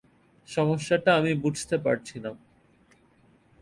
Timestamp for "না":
2.19-2.31